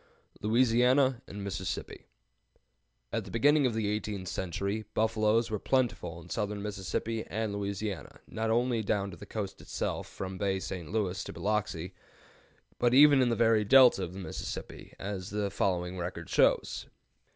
LOUISIANA 0.41 1.21
AND 1.27 1.43
MISSISSIPPI. 1.43 2.07
At 3.13 3.23
the 3.23 3.29
beginning 3.29 3.67
of 3.67 3.75
the 3.75 3.87
eighteenth 3.87 4.27
century, 4.29 4.83
buffaloes 4.95 5.51
were 5.51 5.59
plentiful 5.59 6.19
in 6.19 6.27
southern 6.31 6.63
Mississippi 6.63 7.23
and 7.27 7.53
Louisiana, 7.53 8.19
not 8.25 8.49
only 8.49 8.81
down 8.81 9.11
to 9.11 9.17
the 9.17 9.27
coast 9.27 9.61
itself, 9.61 10.07
from 10.07 10.39
Bay 10.39 10.57
St. 10.59 10.91
Louis 10.91 11.23
to 11.25 11.33
Biloxi, 11.33 11.93
but 12.79 12.95
even 12.95 13.21
in 13.21 13.29
the 13.29 13.35
very 13.35 13.63
Delta 13.63 14.01
of 14.03 14.13
the 14.13 14.19
Mississippi, 14.19 14.95
as 14.97 15.29
the 15.29 15.51
following 15.51 15.99
record 15.99 16.31
shows. 16.31 16.87